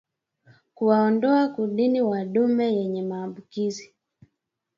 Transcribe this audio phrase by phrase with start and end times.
[0.75, 3.93] Kuwaondoa kundini madume yenye maambukizi